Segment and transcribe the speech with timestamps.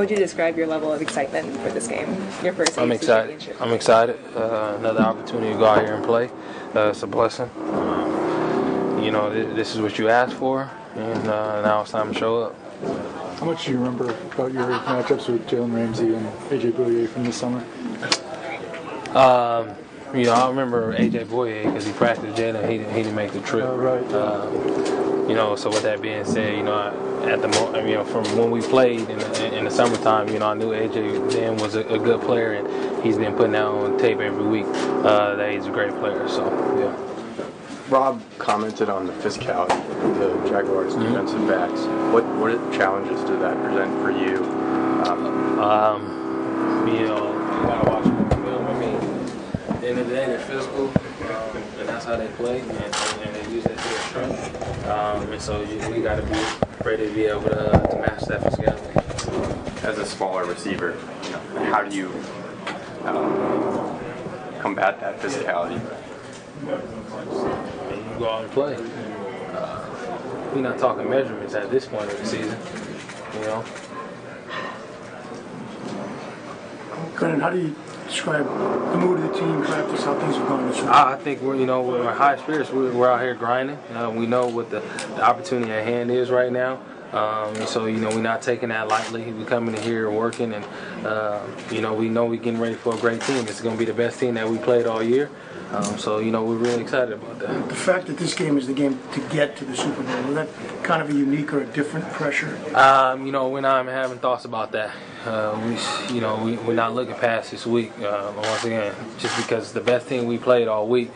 [0.00, 2.08] How would you describe your level of excitement for this game,
[2.42, 3.38] your first I'm excited.
[3.38, 3.60] championship?
[3.60, 4.18] I'm excited.
[4.34, 6.30] Uh, another opportunity to go out here and play.
[6.74, 7.50] Uh, it's a blessing.
[7.68, 12.14] Um, you know, th- this is what you asked for, and uh, now it's time
[12.14, 12.56] to show up.
[13.40, 17.24] How much do you remember about your matchups with Jalen Ramsey and AJ Bouye from
[17.24, 17.62] this summer?
[19.14, 19.68] Um,
[20.14, 22.70] you know, I remember AJ Bouye because he practiced Jalen.
[22.70, 23.66] He didn't, he didn't make the trip.
[23.66, 24.12] Oh, right.
[24.14, 27.94] Um, you know, so with that being said, you know, I, at the mo- you
[27.94, 31.32] know, from when we played in the, in the summertime, you know, I knew AJ
[31.32, 34.66] then was a, a good player, and he's been putting out on tape every week
[34.66, 36.26] uh, that he's a great player.
[36.28, 36.44] So,
[36.78, 36.96] yeah.
[37.88, 41.80] Rob commented on the physicality of the Jaguars' defensive backs.
[42.12, 44.44] What what challenges did that present for you?
[45.04, 48.66] Um, Um, you know, you gotta watch them film.
[48.66, 48.94] I mean,
[49.68, 50.88] at the end of the day, they're physical,
[52.10, 54.86] how they play, and, and they use that to their strength.
[54.88, 58.40] Um, and so you, we gotta be ready to be able to, to match that
[58.40, 59.84] physicality.
[59.84, 61.38] as a smaller receiver, you know,
[61.70, 62.08] how do you
[63.04, 64.00] um,
[64.58, 65.80] combat that physicality?
[66.64, 68.74] You go out and play.
[69.52, 72.58] Uh, we're not talking measurements at this point of the season,
[73.34, 73.64] you know.
[77.20, 77.76] Brennan, how do you
[78.06, 80.88] describe the mood of the team, practice, how things are going this week?
[80.88, 82.70] I think we're, you know, we're high spirits.
[82.70, 83.76] We're, we're out here grinding.
[83.94, 86.80] Uh, we know what the, the opportunity at hand is right now.
[87.12, 89.32] Um, so, you know, we're not taking that lightly.
[89.32, 90.64] We're coming in here working, and,
[91.04, 93.46] uh, you know, we know we're getting ready for a great team.
[93.48, 95.28] It's going to be the best team that we played all year.
[95.72, 97.68] Um, so, you know, we're really excited about that.
[97.68, 100.34] The fact that this game is the game to get to the Super Bowl, is
[100.34, 100.48] that
[100.82, 102.58] kind of a unique or a different pressure?
[102.74, 104.92] Um, you know, we're not having thoughts about that.
[105.24, 107.92] Uh, we, you know, we, we're not looking past this week.
[108.00, 111.10] Uh, once again, just because it's the best team we played all week,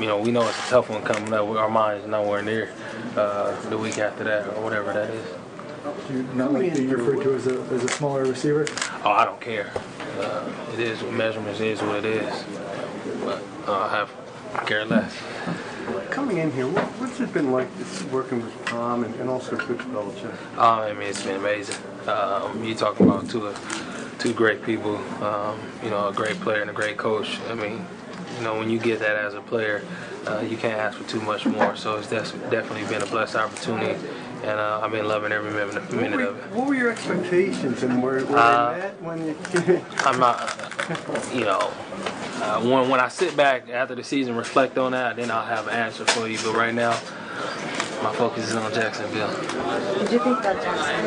[0.00, 1.46] you know, we know it's a tough one coming up.
[1.46, 2.72] Our mind is nowhere near
[3.16, 5.26] uh, the week after that or whatever that is.
[6.08, 8.66] Do you not like being referred to as a, as a smaller receiver?
[9.04, 9.70] Oh, I don't care.
[10.18, 12.44] Uh, it is what measurements is what it is.
[13.24, 15.14] But uh, I have care less.
[16.10, 17.68] Coming in here, what, what's it been like
[18.10, 20.36] working with Tom and, and also Coach Belichick?
[20.56, 21.76] Oh, I mean, it's been amazing.
[22.06, 23.54] Um, you talking about two
[24.18, 27.40] two great people, um, you know, a great player and a great coach.
[27.48, 27.86] I mean,
[28.40, 29.82] you know, when you get that as a player,
[30.26, 31.76] uh, you can't ask for too much more.
[31.76, 33.98] So it's des- definitely been a blessed opportunity,
[34.42, 36.50] and uh, I've been loving every minute, minute were, of it.
[36.52, 39.36] what were your expectations and where were Uh, they met when you?
[39.98, 40.40] I'm not,
[41.34, 41.70] you know,
[42.40, 45.68] uh, when when I sit back after the season, reflect on that, then I'll have
[45.68, 46.38] an answer for you.
[46.42, 46.92] But right now,
[48.02, 49.28] my focus is on Jacksonville.
[49.28, 51.04] Did you think that Jackson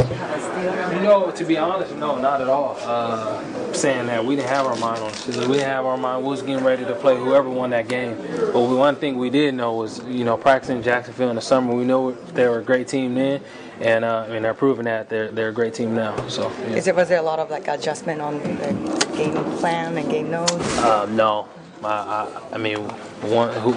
[0.00, 0.94] did you have a steal?
[0.94, 2.76] You know, to be honest, no, not at all.
[2.80, 5.26] Uh, saying that we didn't have our mind on it.
[5.26, 6.22] We didn't have our mind.
[6.22, 8.16] We was getting ready to play whoever won that game.
[8.52, 11.74] But we, one thing we did know was, you know, practicing Jacksonville in the summer.
[11.74, 13.42] We know they were a great team then,
[13.80, 16.16] and uh, and they're proving that they're they're a great team now.
[16.28, 16.76] So yeah.
[16.76, 20.30] Is it was there a lot of like adjustment on the game plan and game
[20.30, 20.78] notes?
[20.78, 21.48] um, no,
[21.82, 23.74] I, I I mean one who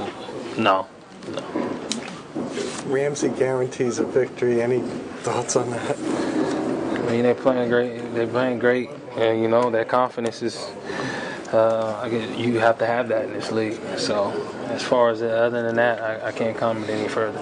[0.61, 0.87] no.
[2.85, 4.61] Ramsey guarantees a victory.
[4.61, 4.81] Any
[5.23, 6.62] thoughts on that?
[7.13, 8.15] Mean, they're playing great.
[8.15, 10.57] They're playing great, and you know that confidence is.
[11.53, 13.79] Uh, I guess you have to have that in this league.
[13.99, 14.31] So,
[14.69, 17.37] as far as uh, other than that, I, I can't comment any further.